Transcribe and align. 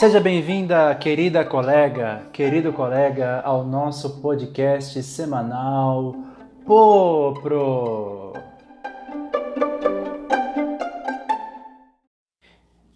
Seja 0.00 0.18
bem-vinda, 0.18 0.94
querida 0.94 1.44
colega, 1.44 2.22
querido 2.32 2.72
colega, 2.72 3.42
ao 3.44 3.66
nosso 3.66 4.22
podcast 4.22 5.02
semanal 5.02 6.14
Popro. 6.64 8.32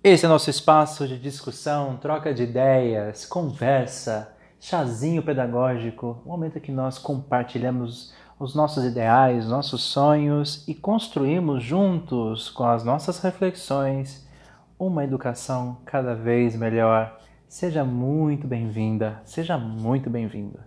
Esse 0.02 0.24
é 0.24 0.28
nosso 0.30 0.48
espaço 0.48 1.06
de 1.06 1.18
discussão, 1.18 1.98
troca 1.98 2.32
de 2.32 2.44
ideias, 2.44 3.26
conversa, 3.26 4.34
chazinho 4.58 5.22
pedagógico, 5.22 6.22
um 6.24 6.30
momento 6.30 6.58
que 6.58 6.72
nós 6.72 6.98
compartilhamos 6.98 8.14
os 8.40 8.54
nossos 8.54 8.82
ideais, 8.82 9.46
nossos 9.46 9.82
sonhos 9.82 10.66
e 10.66 10.74
construímos 10.74 11.62
juntos 11.62 12.48
com 12.48 12.64
as 12.64 12.82
nossas 12.82 13.18
reflexões 13.18 14.24
uma 14.78 15.04
educação 15.04 15.78
cada 15.84 16.14
vez 16.14 16.56
melhor. 16.56 17.18
Seja 17.48 17.84
muito 17.84 18.46
bem-vinda, 18.46 19.20
seja 19.24 19.56
muito 19.56 20.10
bem-vindo. 20.10 20.58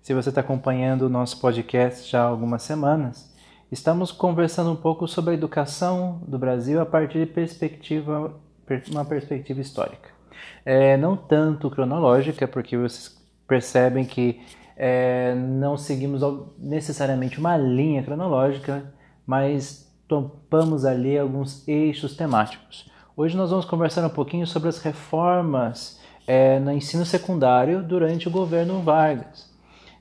Se 0.00 0.14
você 0.14 0.30
está 0.30 0.40
acompanhando 0.40 1.02
o 1.02 1.08
nosso 1.08 1.38
podcast 1.40 2.10
já 2.10 2.22
há 2.22 2.26
algumas 2.26 2.62
semanas, 2.62 3.34
estamos 3.70 4.10
conversando 4.10 4.72
um 4.72 4.76
pouco 4.76 5.06
sobre 5.06 5.32
a 5.32 5.34
educação 5.34 6.22
do 6.26 6.38
Brasil 6.38 6.80
a 6.80 6.86
partir 6.86 7.26
de 7.26 7.32
perspectiva, 7.32 8.34
uma 8.90 9.04
perspectiva 9.04 9.60
histórica. 9.60 10.08
É, 10.64 10.96
não 10.96 11.16
tanto 11.16 11.68
cronológica, 11.70 12.48
porque 12.48 12.76
vocês 12.76 13.18
percebem 13.46 14.04
que 14.04 14.40
é, 14.80 15.34
não 15.34 15.76
seguimos 15.76 16.22
necessariamente 16.56 17.40
uma 17.40 17.56
linha 17.56 18.00
cronológica, 18.00 18.94
mas 19.26 19.92
topamos 20.06 20.84
ali 20.84 21.18
alguns 21.18 21.66
eixos 21.66 22.16
temáticos. 22.16 22.88
Hoje 23.16 23.36
nós 23.36 23.50
vamos 23.50 23.66
conversar 23.66 24.06
um 24.06 24.10
pouquinho 24.10 24.46
sobre 24.46 24.68
as 24.68 24.80
reformas 24.80 26.00
é, 26.28 26.60
no 26.60 26.70
ensino 26.70 27.04
secundário 27.04 27.82
durante 27.82 28.28
o 28.28 28.30
governo 28.30 28.80
Vargas. 28.80 29.52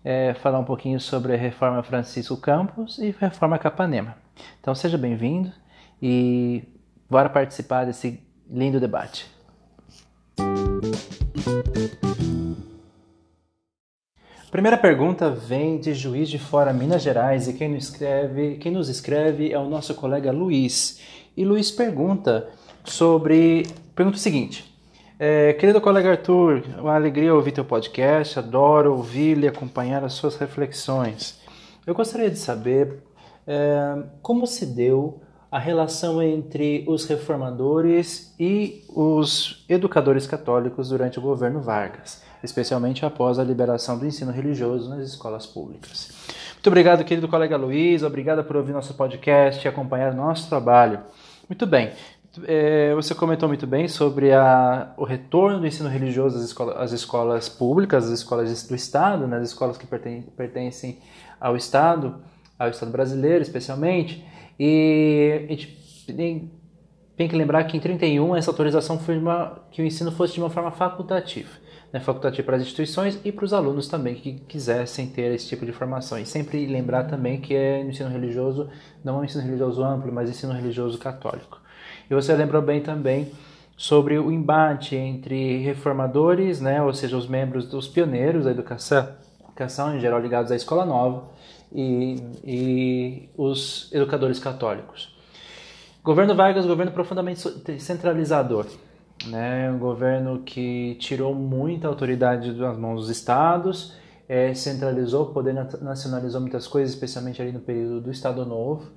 É, 0.06 0.36
falar 0.36 0.59
um 0.59 0.64
pouquinho 0.64 1.00
sobre 1.00 1.34
a 1.34 1.38
reforma 1.38 1.81
Francisco 1.81 2.38
Campos 2.38 3.00
e 3.00 3.09
reforma 3.19 3.58
Capanema. 3.58 4.16
Então 4.62 4.75
seja 4.75 4.97
bem-vindo 4.97 5.52
e 6.00 6.64
bora 7.09 7.28
participar 7.28 7.86
desse 7.86 8.22
lindo 8.47 8.80
debate. 8.80 9.28
Primeira 14.50 14.78
pergunta 14.78 15.30
vem 15.30 15.78
de 15.78 15.94
Juiz 15.94 16.30
de 16.30 16.40
Fora, 16.40 16.72
Minas 16.72 17.02
Gerais, 17.02 17.50
e 17.50 17.53
quem 17.53 17.67
nos 17.67 17.90
escreve, 17.90 18.56
quem 18.56 18.72
nos 18.72 18.88
escreve 18.88 19.52
é 19.52 19.59
o 19.59 19.67
nosso 19.67 19.94
colega 19.94 20.31
Luiz. 20.31 21.02
E 21.36 21.44
Luiz 21.44 21.70
pergunta 21.70 22.48
sobre. 22.86 23.68
Pergunta 23.94 24.16
o 24.16 24.20
seguinte: 24.20 24.73
é, 25.20 25.52
Querido 25.52 25.81
colega 25.81 26.12
Arthur, 26.12 26.64
uma 26.80 26.95
alegria 26.95 27.36
ouvir 27.36 27.52
teu 27.52 27.66
podcast, 27.66 28.40
adoro 28.40 28.95
ouvir 28.95 29.38
e 29.38 29.50
acompanhar 29.50 30.02
as 30.06 30.14
suas 30.14 30.38
reflexões. 30.38 31.42
Eu 31.86 31.94
gostaria 31.94 32.30
de 32.30 32.40
saber 32.40 33.03
é, 33.45 34.02
como 34.22 34.48
se 34.48 34.66
deu 34.66 35.20
a 35.52 35.59
relação 35.59 36.22
entre 36.22 36.84
os 36.88 37.06
reformadores 37.06 38.34
e 38.40 38.84
os 38.90 39.66
educadores 39.70 40.28
católicos 40.28 40.90
durante 40.90 41.20
o 41.20 41.22
governo 41.22 41.62
Vargas 41.62 42.26
especialmente 42.44 43.06
após 43.06 43.40
a 43.40 43.44
liberação 43.44 43.98
do 43.98 44.06
ensino 44.06 44.31
religioso 44.31 44.90
nas 44.90 45.08
escolas 45.08 45.45
públicas. 45.45 46.12
Muito 46.53 46.68
obrigado, 46.68 47.03
querido 47.03 47.28
colega 47.28 47.58
Luiz, 47.58 48.03
obrigado 48.03 48.44
por 48.44 48.56
ouvir 48.56 48.73
nosso 48.73 48.94
podcast 48.94 49.66
e 49.66 49.68
acompanhar 49.68 50.14
nosso 50.14 50.50
trabalho. 50.50 51.00
Muito 51.48 51.66
bem, 51.66 51.91
é, 52.46 52.94
você 52.94 53.16
comentou 53.16 53.47
muito 53.47 53.66
bem 53.66 53.88
sobre 53.88 54.34
a, 54.34 54.94
o 54.97 55.03
retorno 55.03 55.59
do 55.59 55.68
ensino 55.68 55.90
religioso 55.90 56.38
às, 56.38 56.78
às 56.78 56.91
escolas 56.91 57.50
públicas, 57.50 58.06
às 58.06 58.12
escolas 58.12 58.68
do 58.68 58.75
Estado, 58.75 59.28
né, 59.28 59.38
as 59.38 59.50
escolas 59.50 59.78
que 59.78 59.88
pertencem 59.88 61.00
ao 61.40 61.56
Estado, 61.56 62.16
ao 62.57 62.69
Estado 62.69 62.91
brasileiro 62.91 63.41
especialmente, 63.41 64.25
e 64.59 65.45
a 65.45 65.51
gente 65.51 65.78
tem, 66.07 66.51
tem 67.16 67.28
que 67.28 67.35
lembrar 67.35 67.63
que 67.66 67.78
em 67.78 67.79
31 67.79 68.35
essa 68.35 68.51
autorização 68.51 69.00
foi 69.00 69.18
uma, 69.18 69.62
que 69.72 69.81
o 69.81 69.85
ensino 69.85 70.12
fosse 70.12 70.34
de 70.34 70.40
uma 70.40 70.50
forma 70.50 70.72
facultativa 70.72 71.68
né, 71.91 72.00
facultativo 72.00 72.45
para 72.45 72.57
as 72.57 72.62
instituições 72.62 73.19
e 73.23 73.31
para 73.31 73.45
os 73.45 73.53
alunos 73.53 73.88
também 73.88 74.16
que 74.16 74.34
quisessem 74.47 75.07
ter 75.07 75.34
esse 75.34 75.47
tipo 75.47 75.66
de 75.66 75.72
formação. 75.72 76.19
E 76.19 76.25
sempre 76.25 76.66
lembrar 76.66 77.06
também 77.06 77.40
que 77.40 77.56
é 77.56 77.81
ensino 77.81 78.09
religioso, 78.09 78.69
não 79.03 79.18
é 79.18 79.22
um 79.22 79.23
ensino 79.23 79.44
religioso 79.44 79.84
amplo, 79.84 80.12
mas 80.12 80.29
ensino 80.29 80.53
religioso 80.53 80.97
católico. 80.97 81.62
E 82.09 82.13
você 82.13 82.34
lembrou 82.35 82.62
bem 82.62 82.81
também 82.81 83.31
sobre 83.75 84.18
o 84.18 84.31
embate 84.31 84.95
entre 84.95 85.57
reformadores, 85.59 86.59
né, 86.59 86.81
ou 86.81 86.94
seja, 86.94 87.16
os 87.16 87.28
membros 87.28 87.68
dos 87.68 87.88
pioneiros 87.88 88.45
da 88.45 88.51
educação, 88.51 89.07
educação 89.44 89.95
em 89.95 90.00
geral 90.00 90.19
ligados 90.19 90.51
à 90.51 90.56
escola 90.56 90.84
nova, 90.84 91.29
e, 91.72 92.16
e 92.44 93.29
os 93.38 93.89
educadores 93.94 94.39
católicos. 94.39 95.16
Governo 96.03 96.35
Vargas, 96.35 96.66
governo 96.66 96.91
profundamente 96.91 97.41
centralizador 97.79 98.66
né? 99.25 99.72
Um 99.72 99.79
governo 99.79 100.39
que 100.39 100.95
tirou 101.00 101.33
muita 101.33 101.88
autoridade 101.88 102.53
das 102.53 102.77
mãos 102.77 103.01
dos 103.01 103.09
estados, 103.09 103.95
é, 104.27 104.53
centralizou 104.53 105.23
o 105.23 105.33
poder, 105.33 105.53
nacionalizou 105.81 106.41
muitas 106.41 106.67
coisas, 106.67 106.94
especialmente 106.94 107.41
ali 107.41 107.51
no 107.51 107.59
período 107.59 108.01
do 108.01 108.11
Estado 108.11 108.45
Novo, 108.45 108.91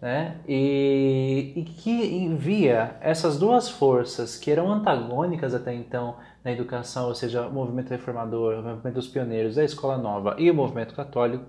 né? 0.00 0.36
E, 0.46 1.52
e, 1.56 1.62
que 1.62 1.90
envia 1.90 2.96
essas 3.00 3.38
duas 3.38 3.68
forças 3.68 4.36
que 4.36 4.50
eram 4.50 4.70
antagônicas 4.70 5.54
até 5.54 5.74
então 5.74 6.16
na 6.44 6.52
educação, 6.52 7.08
ou 7.08 7.14
seja, 7.14 7.46
o 7.46 7.52
movimento 7.52 7.90
reformador, 7.90 8.58
o 8.58 8.62
movimento 8.62 8.94
dos 8.94 9.08
pioneiros, 9.08 9.58
a 9.58 9.64
escola 9.64 9.96
nova 9.96 10.36
e 10.38 10.50
o 10.50 10.54
movimento 10.54 10.94
católico, 10.94 11.44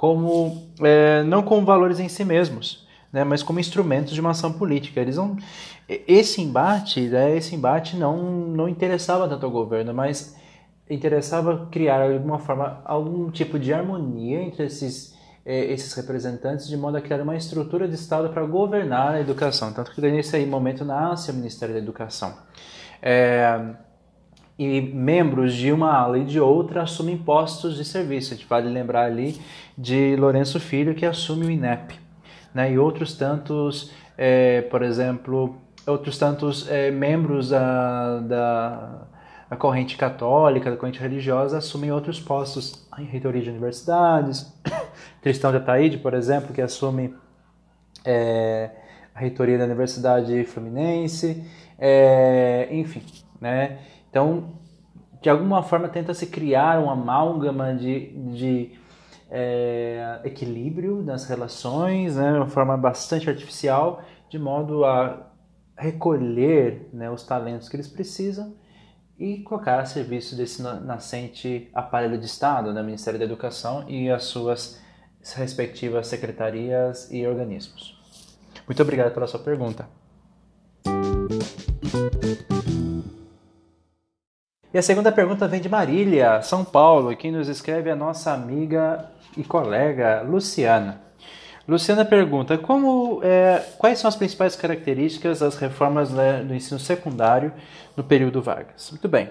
como 0.00 0.72
é, 0.80 1.22
não 1.24 1.42
como 1.42 1.66
valores 1.66 2.00
em 2.00 2.08
si 2.08 2.24
mesmos, 2.24 2.88
né, 3.12 3.22
mas 3.22 3.42
como 3.42 3.60
instrumentos 3.60 4.14
de 4.14 4.20
uma 4.22 4.30
ação 4.30 4.50
política. 4.50 4.98
Eles 4.98 5.16
não, 5.16 5.36
esse 5.86 6.40
embate, 6.40 7.02
né, 7.02 7.36
esse 7.36 7.54
embate 7.54 7.98
não, 7.98 8.16
não 8.16 8.66
interessava 8.66 9.28
tanto 9.28 9.44
ao 9.44 9.52
governo, 9.52 9.92
mas 9.92 10.34
interessava 10.88 11.68
criar 11.70 12.08
de 12.08 12.14
alguma 12.14 12.38
forma 12.38 12.80
algum 12.86 13.30
tipo 13.30 13.58
de 13.58 13.74
harmonia 13.74 14.40
entre 14.40 14.64
esses 14.64 15.14
eh, 15.44 15.70
esses 15.70 15.92
representantes 15.92 16.66
de 16.66 16.78
modo 16.78 16.96
a 16.96 17.02
criar 17.02 17.20
uma 17.20 17.36
estrutura 17.36 17.86
de 17.86 17.94
Estado 17.94 18.30
para 18.30 18.42
governar 18.46 19.16
a 19.16 19.20
educação. 19.20 19.70
Tanto 19.70 19.92
que 19.94 20.00
nesse 20.00 20.46
momento 20.46 20.82
nasce 20.82 21.30
o 21.30 21.34
Ministério 21.34 21.74
da 21.74 21.80
Educação. 21.80 22.38
É, 23.02 23.74
e 24.60 24.82
membros 24.82 25.54
de 25.54 25.72
uma 25.72 25.90
ala 25.90 26.18
e 26.18 26.24
de 26.24 26.38
outra 26.38 26.82
assumem 26.82 27.16
postos 27.16 27.78
de 27.78 27.84
serviço. 27.84 28.34
A 28.34 28.36
gente 28.36 28.46
vale 28.46 28.68
lembrar 28.68 29.06
ali 29.06 29.40
de 29.76 30.14
Lourenço 30.16 30.60
Filho, 30.60 30.94
que 30.94 31.06
assume 31.06 31.46
o 31.46 31.50
INEP 31.50 31.98
né, 32.52 32.70
e 32.70 32.78
outros 32.78 33.16
tantos, 33.16 33.90
é, 34.18 34.60
por 34.60 34.82
exemplo, 34.82 35.56
outros 35.86 36.18
tantos 36.18 36.70
é, 36.70 36.90
membros 36.90 37.48
da, 37.48 38.18
da, 38.18 39.02
da, 39.48 39.56
corrente 39.56 39.96
católica, 39.96 40.70
da 40.70 40.76
corrente 40.76 41.00
religiosa, 41.00 41.56
assumem 41.56 41.90
outros 41.90 42.20
postos 42.20 42.86
em 42.98 43.04
reitoria 43.04 43.40
de 43.40 43.48
universidades. 43.48 44.54
Tristão 45.22 45.52
de 45.52 45.56
Ataíde, 45.56 45.96
por 45.96 46.12
exemplo, 46.12 46.52
que 46.52 46.60
assume 46.60 47.14
é, 48.04 48.68
a 49.14 49.20
reitoria 49.20 49.56
da 49.56 49.64
Universidade 49.64 50.44
Fluminense, 50.44 51.42
é, 51.78 52.68
enfim, 52.70 53.02
né? 53.40 53.78
Então, 54.10 54.52
de 55.22 55.30
alguma 55.30 55.62
forma 55.62 55.88
tenta 55.88 56.12
se 56.12 56.26
criar 56.26 56.82
uma 56.82 56.92
amálgama 56.92 57.74
de, 57.74 58.10
de 58.32 58.72
é, 59.30 60.20
equilíbrio 60.24 61.02
nas 61.02 61.26
relações, 61.26 62.16
né, 62.16 62.32
de 62.32 62.38
uma 62.38 62.48
forma 62.48 62.76
bastante 62.76 63.30
artificial, 63.30 64.02
de 64.28 64.38
modo 64.38 64.84
a 64.84 65.30
recolher 65.76 66.88
né, 66.92 67.10
os 67.10 67.22
talentos 67.24 67.68
que 67.68 67.76
eles 67.76 67.88
precisam 67.88 68.54
e 69.18 69.38
colocar 69.42 69.80
a 69.80 69.84
serviço 69.84 70.34
desse 70.36 70.62
nascente 70.62 71.70
aparelho 71.74 72.18
de 72.18 72.26
Estado, 72.26 72.72
né, 72.72 72.82
Ministério 72.82 73.18
da 73.18 73.24
Educação 73.24 73.84
e 73.88 74.10
as 74.10 74.24
suas 74.24 74.80
respectivas 75.34 76.06
secretarias 76.06 77.10
e 77.10 77.26
organismos. 77.26 77.98
Muito 78.66 78.82
obrigado 78.82 79.12
pela 79.12 79.26
sua 79.26 79.40
pergunta. 79.40 79.86
E 84.72 84.78
a 84.78 84.82
segunda 84.82 85.10
pergunta 85.10 85.48
vem 85.48 85.60
de 85.60 85.68
Marília, 85.68 86.40
São 86.42 86.64
Paulo, 86.64 87.16
quem 87.16 87.32
nos 87.32 87.48
escreve 87.48 87.88
é 87.88 87.92
a 87.92 87.96
nossa 87.96 88.32
amiga 88.32 89.04
e 89.36 89.42
colega 89.42 90.22
Luciana. 90.22 91.00
Luciana 91.66 92.04
pergunta 92.04 92.56
como, 92.56 93.20
é, 93.24 93.58
quais 93.78 93.98
são 93.98 94.06
as 94.06 94.14
principais 94.14 94.54
características 94.54 95.40
das 95.40 95.56
reformas 95.56 96.12
né, 96.12 96.44
do 96.44 96.54
ensino 96.54 96.78
secundário 96.78 97.52
no 97.96 98.04
período 98.04 98.40
Vargas. 98.40 98.92
Muito 98.92 99.08
bem. 99.08 99.30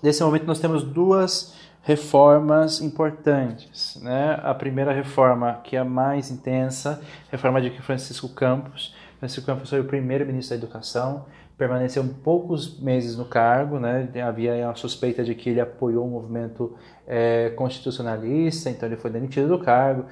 Nesse 0.00 0.22
momento 0.22 0.46
nós 0.46 0.60
temos 0.60 0.84
duas 0.84 1.56
reformas 1.82 2.80
importantes. 2.80 3.98
Né? 4.00 4.38
A 4.44 4.54
primeira 4.54 4.92
reforma, 4.92 5.60
que 5.64 5.74
é 5.74 5.80
a 5.80 5.84
mais 5.84 6.30
intensa, 6.30 7.02
reforma 7.28 7.60
de 7.60 7.70
Francisco 7.82 8.28
Campos. 8.28 8.94
Francisco 9.18 9.44
Campos 9.44 9.68
foi 9.68 9.80
o 9.80 9.84
primeiro 9.84 10.24
ministro 10.24 10.56
da 10.56 10.64
Educação, 10.64 11.26
permaneceu 11.58 12.04
poucos 12.22 12.78
meses 12.78 13.16
no 13.16 13.24
cargo, 13.24 13.80
né? 13.80 14.08
havia 14.24 14.70
a 14.70 14.74
suspeita 14.76 15.24
de 15.24 15.34
que 15.34 15.50
ele 15.50 15.60
apoiou 15.60 16.06
um 16.06 16.10
movimento 16.10 16.76
é, 17.04 17.50
constitucionalista, 17.50 18.70
então 18.70 18.88
ele 18.88 18.96
foi 18.96 19.10
demitido 19.10 19.48
do 19.48 19.58
cargo, 19.58 20.04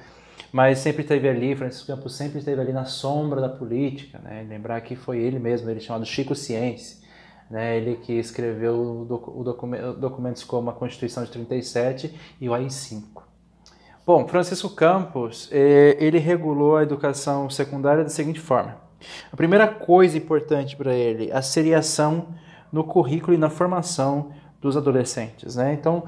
mas 0.51 0.79
sempre 0.79 1.03
esteve 1.03 1.29
ali, 1.29 1.55
Francisco 1.55 1.87
Campos 1.87 2.15
sempre 2.15 2.39
esteve 2.39 2.59
ali 2.59 2.73
na 2.73 2.83
sombra 2.83 3.39
da 3.39 3.47
política, 3.47 4.19
né? 4.19 4.45
lembrar 4.47 4.81
que 4.81 4.97
foi 4.97 5.19
ele 5.19 5.39
mesmo, 5.39 5.69
ele 5.69 5.79
chamado 5.79 6.05
Chico 6.05 6.35
Ciência, 6.35 6.97
né? 7.49 7.77
ele 7.77 7.95
que 7.95 8.11
escreveu 8.13 9.05
doc 9.07 9.29
documentos 9.97 10.43
como 10.43 10.69
a 10.69 10.73
Constituição 10.73 11.23
de 11.23 11.31
37 11.31 12.13
e 12.41 12.49
o 12.49 12.53
AI-5. 12.53 13.23
Bom, 14.05 14.27
Francisco 14.27 14.69
Campos, 14.69 15.49
eh, 15.51 15.97
ele 15.99 16.17
regulou 16.17 16.77
a 16.77 16.83
educação 16.83 17.49
secundária 17.49 18.03
da 18.03 18.09
seguinte 18.09 18.39
forma, 18.39 18.77
a 19.31 19.35
primeira 19.35 19.67
coisa 19.67 20.17
importante 20.17 20.75
para 20.75 20.93
ele, 20.93 21.31
a 21.31 21.41
seriação 21.41 22.27
no 22.71 22.83
currículo 22.83 23.33
e 23.33 23.37
na 23.37 23.49
formação 23.49 24.31
dos 24.61 24.75
adolescentes. 24.75 25.55
Né? 25.55 25.73
Então, 25.73 26.03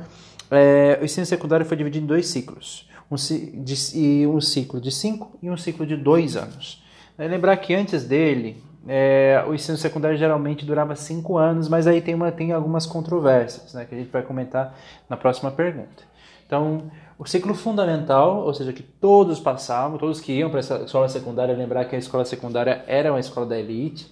é, 0.51 0.97
o 1.01 1.05
ensino 1.05 1.25
secundário 1.25 1.65
foi 1.65 1.77
dividido 1.77 2.03
em 2.03 2.07
dois 2.07 2.27
ciclos, 2.27 2.89
um, 3.09 3.15
de, 3.15 4.27
um 4.27 4.41
ciclo 4.41 4.81
de 4.81 4.91
cinco 4.91 5.37
e 5.41 5.49
um 5.49 5.57
ciclo 5.57 5.85
de 5.85 5.95
dois 5.95 6.35
anos. 6.35 6.83
É, 7.17 7.27
lembrar 7.27 7.57
que 7.57 7.73
antes 7.73 8.03
dele, 8.03 8.63
é, 8.87 9.43
o 9.47 9.53
ensino 9.53 9.77
secundário 9.77 10.17
geralmente 10.17 10.65
durava 10.65 10.95
cinco 10.95 11.37
anos, 11.37 11.67
mas 11.67 11.85
aí 11.85 12.01
tem, 12.01 12.15
uma, 12.15 12.31
tem 12.31 12.51
algumas 12.51 12.85
controvérsias 12.85 13.73
né, 13.73 13.85
que 13.85 13.93
a 13.93 13.97
gente 13.97 14.09
vai 14.09 14.23
comentar 14.23 14.75
na 15.09 15.17
próxima 15.17 15.51
pergunta. 15.51 16.03
Então, 16.45 16.89
o 17.19 17.25
ciclo 17.25 17.53
fundamental, 17.53 18.45
ou 18.45 18.53
seja, 18.53 18.71
que 18.71 18.81
todos 18.81 19.41
passavam, 19.41 19.97
todos 19.97 20.21
que 20.21 20.31
iam 20.31 20.49
para 20.49 20.61
a 20.61 20.85
escola 20.85 21.09
secundária, 21.09 21.53
lembrar 21.53 21.83
que 21.83 21.93
a 21.93 21.99
escola 21.99 22.23
secundária 22.23 22.81
era 22.87 23.11
uma 23.11 23.19
escola 23.19 23.45
da 23.45 23.59
elite. 23.59 24.09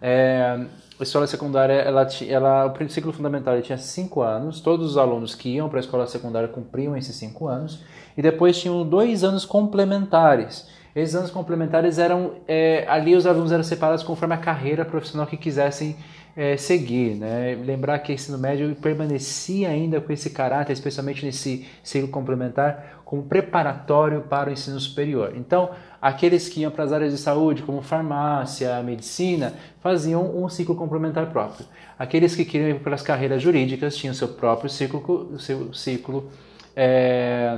É, 0.00 0.64
a 0.98 1.02
escola 1.02 1.26
secundária, 1.26 1.72
ela, 1.72 2.06
ela, 2.28 2.72
o 2.72 2.88
ciclo 2.88 3.12
fundamental 3.12 3.60
tinha 3.60 3.76
cinco 3.76 4.22
anos, 4.22 4.60
todos 4.60 4.92
os 4.92 4.96
alunos 4.96 5.34
que 5.34 5.48
iam 5.48 5.68
para 5.68 5.80
a 5.80 5.80
escola 5.80 6.06
secundária 6.06 6.46
cumpriam 6.46 6.96
esses 6.96 7.16
cinco 7.16 7.48
anos, 7.48 7.82
e 8.16 8.22
depois 8.22 8.56
tinham 8.56 8.88
dois 8.88 9.24
anos 9.24 9.44
complementares. 9.44 10.68
Esses 10.94 11.14
anos 11.16 11.30
complementares 11.30 11.98
eram, 11.98 12.34
é, 12.46 12.84
ali 12.88 13.16
os 13.16 13.26
alunos 13.26 13.50
eram 13.50 13.64
separados 13.64 14.04
conforme 14.04 14.34
a 14.34 14.38
carreira 14.38 14.84
profissional 14.84 15.26
que 15.26 15.36
quisessem 15.36 15.96
é, 16.36 16.56
seguir, 16.56 17.16
né? 17.16 17.56
Lembrar 17.64 17.98
que 18.00 18.12
o 18.12 18.14
ensino 18.14 18.38
médio 18.38 18.74
permanecia 18.76 19.68
ainda 19.68 20.00
com 20.00 20.12
esse 20.12 20.30
caráter, 20.30 20.72
especialmente 20.72 21.24
nesse 21.24 21.66
ciclo 21.82 22.08
complementar, 22.08 23.02
como 23.04 23.22
preparatório 23.22 24.22
para 24.22 24.50
o 24.50 24.52
ensino 24.52 24.78
superior. 24.80 25.32
Então, 25.36 25.70
aqueles 26.00 26.48
que 26.48 26.60
iam 26.60 26.70
para 26.70 26.84
as 26.84 26.92
áreas 26.92 27.12
de 27.12 27.18
saúde, 27.18 27.62
como 27.62 27.82
farmácia, 27.82 28.82
medicina, 28.82 29.52
faziam 29.80 30.36
um 30.36 30.48
ciclo 30.48 30.74
complementar 30.74 31.26
próprio. 31.30 31.66
Aqueles 31.98 32.34
que 32.34 32.44
queriam 32.44 32.70
ir 32.70 32.80
para 32.80 32.94
as 32.94 33.02
carreiras 33.02 33.40
jurídicas 33.40 33.96
tinham 33.96 34.14
seu 34.14 34.28
próprio 34.28 34.68
ciclo, 34.68 35.38
seu 35.38 35.72
ciclo 35.72 36.30
é, 36.74 37.56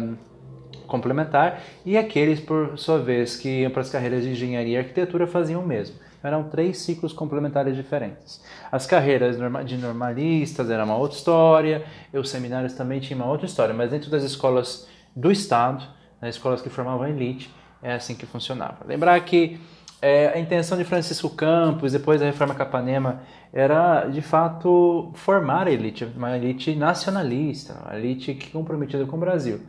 complementar, 0.97 1.63
e 1.85 1.97
aqueles, 1.97 2.41
por 2.41 2.79
sua 2.79 2.99
vez, 2.99 3.37
que 3.37 3.61
iam 3.61 3.71
para 3.71 3.83
as 3.83 3.91
carreiras 3.91 4.23
de 4.23 4.31
engenharia 4.31 4.75
e 4.75 4.79
arquitetura 4.79 5.27
faziam 5.27 5.63
o 5.63 5.67
mesmo 5.67 6.07
eram 6.27 6.45
três 6.45 6.79
ciclos 6.79 7.13
complementares 7.13 7.77
diferentes. 7.77 8.43
As 8.71 8.87
carreiras 8.87 9.37
de 9.65 9.77
normalistas 9.77 10.71
era 10.71 10.85
uma 10.85 10.97
outra 10.97 11.17
história, 11.17 11.85
os 12.13 12.29
seminários 12.29 12.75
também 12.75 13.01
tinham 13.01 13.21
uma 13.21 13.31
outra 13.31 13.47
história, 13.47 13.75
mas 13.75 13.91
dentro 13.91 14.11
das 14.11 14.25
escolas 14.25 14.89
do 15.15 15.31
Estado, 15.31 15.85
nas 16.21 16.35
escolas 16.35 16.61
que 16.61 16.69
formavam 16.69 17.03
a 17.03 17.11
elite, 17.11 17.55
é 17.83 17.95
assim 17.95 18.15
que 18.15 18.27
funcionava. 18.27 18.79
Lembrar 18.87 19.21
que 19.21 19.61
é, 20.03 20.29
a 20.29 20.39
intenção 20.39 20.77
de 20.77 20.85
Francisco 20.85 21.31
Campos, 21.31 21.93
depois 21.93 22.21
da 22.21 22.27
reforma 22.27 22.55
Capanema, 22.55 23.23
era 23.53 24.07
de 24.07 24.21
fato 24.21 25.11
formar 25.15 25.67
a 25.69 25.71
elite, 25.71 26.05
uma 26.17 26.37
elite 26.37 26.75
nacionalista, 26.75 27.81
uma 27.83 27.97
elite 27.97 28.35
comprometida 28.53 29.07
com 29.07 29.17
o 29.17 29.21
Brasil. 29.21 29.61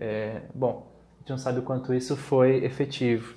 É, 0.00 0.42
bom, 0.54 0.86
a 1.16 1.18
gente 1.20 1.30
não 1.30 1.38
sabe 1.38 1.58
o 1.58 1.62
quanto 1.62 1.92
isso 1.92 2.16
foi 2.16 2.64
efetivo. 2.64 3.34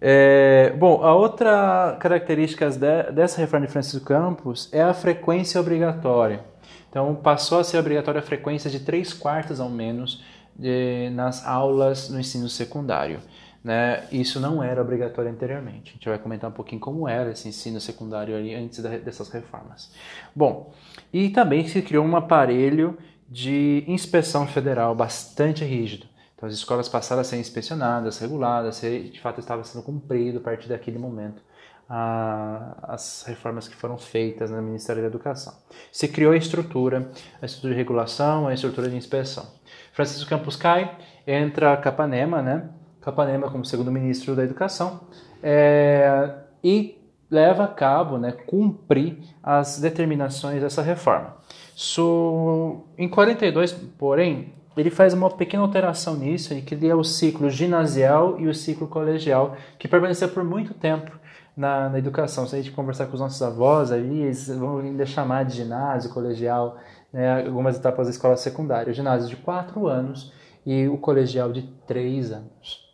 É, 0.00 0.72
bom, 0.78 1.02
a 1.02 1.12
outra 1.12 1.96
característica 1.98 2.70
de, 2.70 3.12
dessa 3.12 3.40
reforma 3.40 3.66
de 3.66 3.72
Francisco 3.72 4.06
Campos 4.06 4.68
é 4.72 4.80
a 4.80 4.94
frequência 4.94 5.60
obrigatória. 5.60 6.44
Então, 6.88 7.16
passou 7.16 7.58
a 7.58 7.64
ser 7.64 7.78
obrigatória 7.78 8.20
a 8.20 8.22
frequência 8.22 8.70
de 8.70 8.80
3 8.80 9.12
quartos 9.12 9.58
ao 9.58 9.68
menos 9.68 10.24
de, 10.56 11.10
nas 11.10 11.44
aulas 11.44 12.08
no 12.08 12.20
ensino 12.20 12.48
secundário. 12.48 13.20
Né? 13.62 14.04
Isso 14.12 14.38
não 14.38 14.62
era 14.62 14.80
obrigatório 14.80 15.30
anteriormente. 15.30 15.90
A 15.90 15.94
gente 15.94 16.08
vai 16.08 16.18
comentar 16.18 16.48
um 16.48 16.52
pouquinho 16.52 16.80
como 16.80 17.08
era 17.08 17.32
esse 17.32 17.48
ensino 17.48 17.80
secundário 17.80 18.36
ali 18.36 18.54
antes 18.54 18.80
da, 18.80 18.90
dessas 18.96 19.28
reformas. 19.30 19.92
Bom, 20.34 20.72
e 21.12 21.28
também 21.30 21.66
se 21.66 21.82
criou 21.82 22.04
um 22.04 22.16
aparelho 22.16 22.96
de 23.28 23.84
inspeção 23.86 24.46
federal 24.46 24.94
bastante 24.94 25.64
rígido. 25.64 26.06
Então 26.34 26.48
as 26.48 26.54
escolas 26.54 26.88
passaram 26.88 27.20
a 27.20 27.24
ser 27.24 27.36
inspecionadas, 27.38 28.18
reguladas, 28.18 28.76
se 28.76 29.10
de 29.10 29.20
fato 29.20 29.40
estava 29.40 29.64
sendo 29.64 29.82
cumprido 29.82 30.38
a 30.38 30.40
partir 30.40 30.68
daquele 30.68 30.98
momento 30.98 31.42
as 31.90 33.24
reformas 33.26 33.66
que 33.66 33.74
foram 33.74 33.96
feitas 33.96 34.50
no 34.50 34.60
Ministério 34.60 35.00
da 35.00 35.08
Educação. 35.08 35.54
Se 35.90 36.06
criou 36.06 36.32
a 36.32 36.36
estrutura, 36.36 37.10
a 37.40 37.46
estrutura 37.46 37.72
de 37.72 37.78
regulação, 37.78 38.46
a 38.46 38.52
estrutura 38.52 38.90
de 38.90 38.96
inspeção. 38.96 39.46
Francisco 39.92 40.28
Campos 40.28 40.54
cai, 40.54 40.98
entra 41.26 41.76
Capanema, 41.78 42.42
né? 42.42 42.68
Capanema 43.00 43.50
como 43.50 43.64
segundo 43.64 43.90
ministro 43.90 44.36
da 44.36 44.44
Educação 44.44 45.00
é, 45.42 46.30
e 46.62 46.98
leva 47.30 47.64
a 47.64 47.68
cabo, 47.68 48.18
né, 48.18 48.32
cumprir 48.32 49.18
as 49.42 49.78
determinações 49.78 50.62
dessa 50.62 50.82
reforma. 50.82 51.36
So, 51.80 52.86
em 52.98 53.08
42, 53.08 53.70
porém, 53.96 54.52
ele 54.76 54.90
faz 54.90 55.14
uma 55.14 55.30
pequena 55.30 55.62
alteração 55.62 56.16
nisso 56.16 56.52
e 56.52 56.60
cria 56.60 56.96
o 56.96 57.04
ciclo 57.04 57.48
ginasial 57.48 58.36
e 58.40 58.48
o 58.48 58.54
ciclo 58.54 58.88
colegial, 58.88 59.56
que 59.78 59.86
permaneceu 59.86 60.28
por 60.28 60.42
muito 60.42 60.74
tempo 60.74 61.16
na, 61.56 61.88
na, 61.88 61.96
educação. 61.96 62.48
Se 62.48 62.56
a 62.56 62.58
gente 62.58 62.72
conversar 62.72 63.06
com 63.06 63.14
os 63.14 63.20
nossos 63.20 63.40
avós 63.42 63.92
ali, 63.92 64.22
eles 64.22 64.48
vão 64.48 64.78
ainda 64.78 65.06
chamar 65.06 65.44
de 65.44 65.54
ginásio, 65.54 66.12
colegial, 66.12 66.76
né, 67.12 67.46
algumas 67.46 67.76
etapas 67.76 68.08
da 68.08 68.10
escola 68.10 68.36
secundária. 68.36 68.90
O 68.90 68.94
ginásio 68.94 69.28
de 69.28 69.36
4 69.36 69.86
anos 69.86 70.32
e 70.66 70.88
o 70.88 70.98
colegial 70.98 71.52
de 71.52 71.62
3 71.86 72.32
anos, 72.32 72.90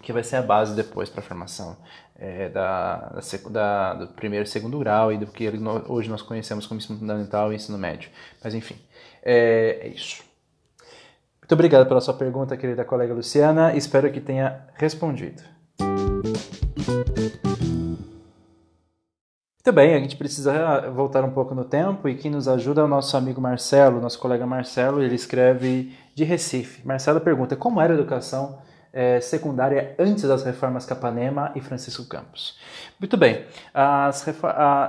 que 0.00 0.10
vai 0.10 0.24
ser 0.24 0.36
a 0.36 0.42
base 0.42 0.74
depois 0.74 1.10
para 1.10 1.20
a 1.20 1.22
formação 1.22 1.76
é, 2.18 2.48
da, 2.48 3.20
da, 3.50 3.94
do 3.94 4.08
primeiro 4.08 4.44
e 4.44 4.48
segundo 4.48 4.78
grau 4.78 5.12
e 5.12 5.18
do 5.18 5.26
que 5.26 5.50
hoje 5.88 6.08
nós 6.08 6.22
conhecemos 6.22 6.66
como 6.66 6.78
ensino 6.78 6.98
fundamental 6.98 7.52
e 7.52 7.56
ensino 7.56 7.76
médio. 7.78 8.10
Mas 8.42 8.54
enfim, 8.54 8.76
é, 9.22 9.80
é 9.82 9.88
isso. 9.88 10.24
Muito 11.40 11.52
obrigado 11.52 11.86
pela 11.86 12.00
sua 12.00 12.14
pergunta, 12.14 12.56
querida 12.56 12.84
colega 12.84 13.14
Luciana. 13.14 13.76
Espero 13.76 14.10
que 14.10 14.20
tenha 14.20 14.66
respondido. 14.74 15.42
Muito 19.66 19.74
bem, 19.74 19.94
a 19.94 19.98
gente 19.98 20.16
precisa 20.16 20.90
voltar 20.92 21.24
um 21.24 21.32
pouco 21.32 21.52
no 21.52 21.64
tempo 21.64 22.08
e 22.08 22.14
quem 22.14 22.30
nos 22.30 22.46
ajuda 22.46 22.82
é 22.82 22.84
o 22.84 22.88
nosso 22.88 23.16
amigo 23.16 23.40
Marcelo, 23.40 24.00
nosso 24.00 24.18
colega 24.18 24.46
Marcelo, 24.46 25.02
ele 25.02 25.16
escreve 25.16 25.92
de 26.14 26.22
Recife. 26.22 26.86
Marcelo 26.86 27.20
pergunta 27.20 27.56
como 27.56 27.80
era 27.80 27.92
a 27.92 27.96
educação 27.96 28.58
é, 28.96 29.20
secundária 29.20 29.94
antes 29.98 30.22
das 30.22 30.42
reformas 30.42 30.86
Capanema 30.86 31.52
e 31.54 31.60
Francisco 31.60 32.02
Campos. 32.06 32.58
Muito 32.98 33.14
bem, 33.18 33.44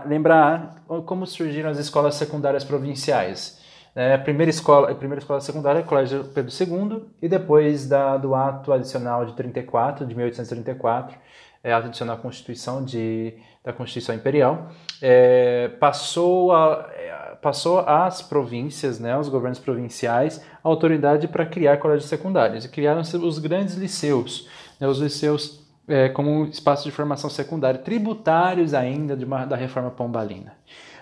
lembrar 0.06 0.82
como 1.06 1.28
surgiram 1.28 1.70
as 1.70 1.78
escolas 1.78 2.16
secundárias 2.16 2.64
provinciais. 2.64 3.62
É, 3.94 4.14
a 4.14 4.18
primeira 4.18 4.50
escola, 4.50 4.92
a 4.92 4.96
primeira 4.96 5.20
escola 5.20 5.42
secundária 5.42 5.80
é 5.80 5.82
o 5.82 5.86
Colégio 5.86 6.24
Pedro 6.24 6.52
II 6.54 7.04
e 7.22 7.28
depois 7.28 7.86
da, 7.86 8.16
do 8.16 8.34
ato 8.34 8.72
adicional 8.72 9.26
de 9.26 9.34
34, 9.34 10.06
de 10.06 10.16
1834, 10.16 11.18
é, 11.62 11.74
ato 11.74 11.88
adicional 11.88 12.16
à 12.16 12.20
Constituição 12.20 12.86
de, 12.86 13.34
da 13.68 13.74
Constituição 13.74 14.16
Imperial, 14.16 14.70
é, 15.02 15.68
passou, 15.78 16.54
a, 16.54 16.90
é, 16.96 17.36
passou 17.42 17.80
às 17.80 18.22
províncias, 18.22 18.98
né, 18.98 19.12
aos 19.12 19.28
governos 19.28 19.60
provinciais, 19.60 20.42
a 20.64 20.70
autoridade 20.70 21.28
para 21.28 21.46
criar 21.46 21.76
colégios 21.76 22.10
secundários. 22.10 22.64
E 22.64 22.70
criaram-se 22.70 23.18
os 23.18 23.40
grandes 23.40 23.76
liceus, 23.76 24.48
né, 24.80 24.88
os 24.88 25.00
liceus 25.00 25.68
é, 25.86 26.08
como 26.08 26.46
espaço 26.46 26.86
de 26.86 26.92
formação 26.92 27.30
secundária, 27.30 27.78
tributários 27.78 28.74
ainda 28.74 29.16
uma, 29.26 29.44
da 29.44 29.58
reforma 29.58 29.92
pombalina. 29.92 30.54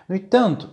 No 0.09 0.15
entanto, 0.15 0.71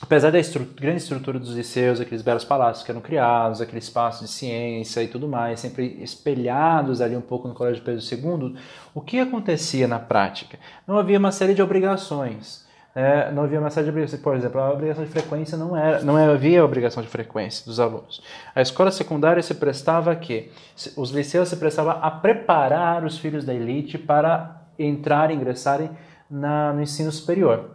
apesar 0.00 0.30
da 0.30 0.38
estru 0.38 0.64
grande 0.76 0.98
estrutura 0.98 1.38
dos 1.38 1.54
liceus, 1.54 2.00
aqueles 2.00 2.22
belos 2.22 2.44
palácios 2.44 2.84
que 2.84 2.90
eram 2.90 3.00
criados, 3.00 3.60
aquele 3.60 3.78
espaço 3.78 4.24
de 4.24 4.30
ciência 4.30 5.02
e 5.02 5.08
tudo 5.08 5.28
mais, 5.28 5.60
sempre 5.60 5.98
espelhados 6.02 7.00
ali 7.00 7.16
um 7.16 7.20
pouco 7.20 7.48
no 7.48 7.54
Colégio 7.54 7.82
Pedro 7.82 8.02
II, 8.02 8.56
o 8.94 9.00
que 9.00 9.18
acontecia 9.18 9.88
na 9.88 9.98
prática? 9.98 10.58
Não 10.86 10.98
havia 10.98 11.18
uma 11.18 11.32
série 11.32 11.54
de 11.54 11.62
obrigações. 11.62 12.66
é, 12.94 13.30
não 13.30 13.44
havia 13.44 13.60
mensagem 13.60 13.84
de 13.84 13.90
obrigação. 13.90 14.18
Por 14.18 14.36
exemplo, 14.36 14.60
a 14.60 14.72
obrigação 14.72 15.04
de 15.04 15.10
frequência 15.10 15.56
não 15.56 15.76
era, 15.76 16.02
não 16.02 16.16
havia 16.16 16.64
obrigação 16.64 17.00
de 17.02 17.08
frequência 17.08 17.64
dos 17.64 17.78
alunos. 17.78 18.20
A 18.54 18.60
escola 18.60 18.90
secundária 18.90 19.42
se 19.42 19.54
prestava 19.54 20.10
a 20.10 20.16
quê? 20.16 20.50
Os 20.96 21.10
liceus 21.10 21.48
se 21.48 21.56
prestavam 21.56 21.98
a 22.02 22.10
preparar 22.10 23.04
os 23.04 23.16
filhos 23.18 23.44
da 23.44 23.54
elite 23.54 23.96
para 23.98 24.62
entrar, 24.78 25.30
ingressarem 25.30 25.90
na, 26.28 26.72
no 26.72 26.82
ensino 26.82 27.12
superior. 27.12 27.70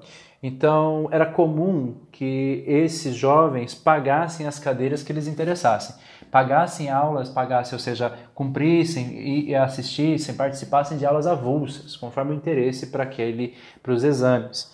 Então, 0.46 1.08
era 1.10 1.26
comum 1.26 1.96
que 2.12 2.66
esses 2.68 3.16
jovens 3.16 3.74
pagassem 3.74 4.46
as 4.46 4.60
cadeiras 4.60 5.02
que 5.02 5.14
lhes 5.14 5.26
interessassem. 5.26 5.96
Pagassem 6.30 6.90
aulas, 6.90 7.30
pagassem, 7.30 7.74
ou 7.74 7.80
seja, 7.80 8.12
cumprissem 8.36 9.48
e 9.48 9.56
assistissem, 9.56 10.36
participassem 10.36 10.98
de 10.98 11.06
aulas 11.06 11.28
avulsas, 11.28 11.96
conforme 11.96 12.34
o 12.34 12.36
interesse 12.36 12.88
para 12.88 13.04
aquele, 13.04 13.56
para 13.82 13.94
os 13.94 14.04
exames. 14.04 14.70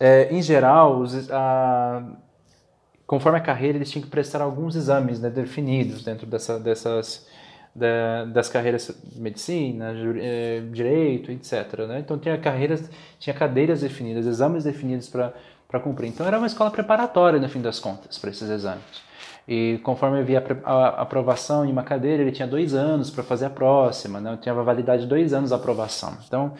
É, 0.00 0.34
em 0.34 0.42
geral, 0.42 0.98
os, 0.98 1.30
a, 1.30 2.02
conforme 3.06 3.38
a 3.38 3.42
carreira, 3.42 3.78
eles 3.78 3.92
tinham 3.92 4.02
que 4.02 4.10
prestar 4.10 4.42
alguns 4.42 4.74
exames 4.74 5.20
né, 5.20 5.30
definidos 5.30 6.02
dentro 6.02 6.26
dessa, 6.26 6.58
dessas, 6.58 7.28
da, 7.74 8.24
das 8.26 8.48
carreiras 8.48 8.90
medicina, 9.16 9.94
eh, 10.18 10.62
direito, 10.70 11.30
etc. 11.30 11.86
Né? 11.88 12.00
Então 12.00 12.18
tinha 12.18 12.36
carreiras, 12.38 12.90
tinha 13.18 13.34
cadeiras 13.34 13.80
definidas, 13.80 14.26
exames 14.26 14.64
definidos 14.64 15.08
para 15.08 15.80
cumprir. 15.80 16.08
Então 16.08 16.26
era 16.26 16.38
uma 16.38 16.46
escola 16.46 16.70
preparatória, 16.70 17.40
no 17.40 17.48
fim 17.48 17.62
das 17.62 17.78
contas, 17.78 18.18
para 18.18 18.30
esses 18.30 18.48
exames. 18.48 19.11
E 19.46 19.80
conforme 19.82 20.20
havia 20.20 20.42
a 20.64 21.02
aprovação 21.02 21.64
em 21.64 21.72
uma 21.72 21.82
cadeira, 21.82 22.22
ele 22.22 22.30
tinha 22.30 22.46
dois 22.46 22.74
anos 22.74 23.10
para 23.10 23.24
fazer 23.24 23.46
a 23.46 23.50
próxima, 23.50 24.20
né? 24.20 24.38
tinha 24.40 24.54
validade 24.54 25.02
de 25.02 25.08
dois 25.08 25.32
anos 25.32 25.52
a 25.52 25.56
aprovação. 25.56 26.16
Então, 26.26 26.52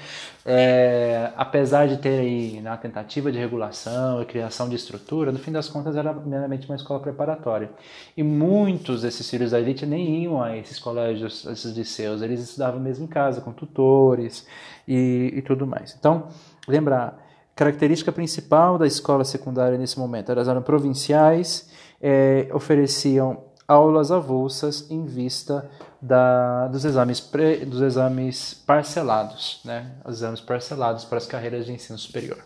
é, 0.44 1.30
apesar 1.36 1.86
de 1.86 1.98
ter 1.98 2.18
aí 2.18 2.60
né, 2.60 2.76
tentativa 2.82 3.30
de 3.30 3.38
regulação 3.38 4.20
e 4.20 4.24
criação 4.24 4.68
de 4.68 4.74
estrutura, 4.74 5.30
no 5.30 5.38
fim 5.38 5.52
das 5.52 5.68
contas 5.68 5.94
era 5.96 6.12
meramente 6.12 6.68
uma 6.68 6.74
escola 6.74 6.98
preparatória. 6.98 7.70
E 8.16 8.22
muitos 8.22 9.02
desses 9.02 9.30
filhos 9.30 9.52
da 9.52 9.60
elite 9.60 9.86
nem 9.86 10.24
iam 10.24 10.42
a 10.42 10.56
esses 10.56 10.80
colégios, 10.80 11.46
a 11.46 11.52
esses 11.52 11.76
liceus, 11.76 12.20
eles 12.20 12.40
estudavam 12.40 12.80
mesmo 12.80 13.04
em 13.04 13.08
casa, 13.08 13.40
com 13.40 13.52
tutores 13.52 14.44
e, 14.88 15.32
e 15.36 15.42
tudo 15.42 15.68
mais. 15.68 15.94
Então, 15.96 16.26
lembrar, 16.66 17.16
característica 17.54 18.10
principal 18.10 18.76
da 18.76 18.86
escola 18.86 19.24
secundária 19.24 19.78
nesse 19.78 19.98
momento, 19.98 20.32
elas 20.32 20.48
eram 20.48 20.62
provinciais, 20.62 21.70
é, 22.02 22.48
ofereciam 22.52 23.44
aulas 23.66 24.10
avulsas 24.10 24.90
em 24.90 25.06
vista 25.06 25.70
da, 26.00 26.66
dos, 26.68 26.84
exames 26.84 27.20
pre, 27.20 27.64
dos 27.64 27.80
exames 27.80 28.54
parcelados, 28.66 29.60
né? 29.64 29.92
Os 30.04 30.16
exames 30.16 30.40
parcelados 30.40 31.04
para 31.04 31.18
as 31.18 31.26
carreiras 31.26 31.64
de 31.64 31.72
ensino 31.72 31.98
superior. 31.98 32.38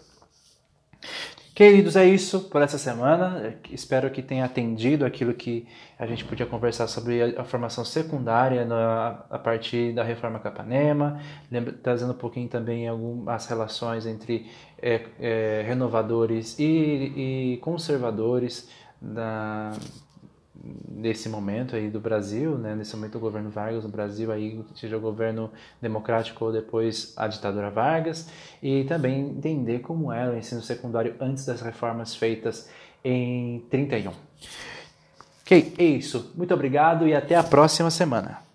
Queridos, 1.55 1.97
é 1.97 2.05
isso 2.05 2.51
por 2.51 2.61
essa 2.61 2.77
semana. 2.77 3.57
Espero 3.71 4.11
que 4.11 4.21
tenha 4.21 4.45
atendido 4.45 5.07
aquilo 5.07 5.33
que 5.33 5.67
a 5.99 6.07
gente 6.07 6.23
podia 6.23 6.45
conversar 6.45 6.87
sobre 6.87 7.23
a, 7.23 7.41
a 7.41 7.45
formação 7.45 7.83
secundária 7.83 8.67
na, 8.67 9.25
a 9.31 9.39
partir 9.39 9.95
da 9.95 10.05
reforma 10.05 10.39
Capanema, 10.39 11.19
lembra, 11.51 11.73
trazendo 11.73 12.13
um 12.13 12.17
pouquinho 12.17 12.47
também 12.47 12.87
algumas 12.87 13.47
relações 13.47 14.05
entre 14.05 14.51
é, 14.83 15.07
é, 15.19 15.65
renovadores 15.67 16.59
e, 16.59 17.55
e 17.55 17.59
conservadores 17.63 18.69
da, 19.01 19.73
nesse 20.89 21.29
momento 21.29 21.77
aí 21.77 21.89
do 21.91 22.01
Brasil, 22.01 22.57
né, 22.57 22.75
nesse 22.75 22.95
momento 22.97 23.13
do 23.13 23.21
governo 23.21 23.51
Vargas 23.51 23.85
no 23.85 23.91
Brasil, 23.91 24.33
aí 24.33 24.65
seja 24.75 24.97
o 24.97 25.01
governo 25.01 25.51
democrático 25.81 26.45
ou 26.45 26.53
depois 26.53 27.13
a 27.17 27.27
ditadura 27.29 27.71
Vargas, 27.71 28.29
e 28.63 28.85
também 28.85 29.31
entender 29.31 29.81
como 29.81 30.13
era 30.13 30.33
o 30.33 30.37
ensino 30.37 30.63
secundário 30.63 31.15
antes 31.21 31.45
das 31.45 31.61
reformas 31.61 32.15
feitas 32.15 32.69
em 33.05 33.61
31. 33.71 34.13
Ok, 35.43 35.75
é 35.79 35.85
isso. 35.85 36.33
Muito 36.35 36.53
obrigado 36.53 37.07
e 37.07 37.15
até 37.15 37.37
a 37.37 37.43
próxima 37.43 37.91
semana. 37.91 38.46